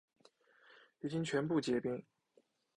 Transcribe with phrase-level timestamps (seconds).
[1.01, 2.03] 已经全部结冰